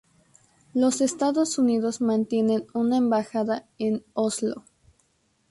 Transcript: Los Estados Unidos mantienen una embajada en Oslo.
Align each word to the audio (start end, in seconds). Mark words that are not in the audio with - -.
Los 0.73 0.99
Estados 0.99 1.59
Unidos 1.59 2.01
mantienen 2.01 2.65
una 2.73 2.97
embajada 2.97 3.67
en 3.77 4.03
Oslo. 4.15 4.65